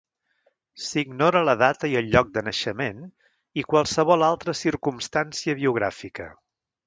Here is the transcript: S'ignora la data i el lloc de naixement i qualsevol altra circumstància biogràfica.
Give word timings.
S'ignora 0.83 1.41
la 1.49 1.53
data 1.61 1.89
i 1.91 1.97
el 2.01 2.07
lloc 2.15 2.31
de 2.37 2.43
naixement 2.47 3.03
i 3.63 3.67
qualsevol 3.73 4.27
altra 4.31 4.57
circumstància 4.63 5.59
biogràfica. 5.63 6.31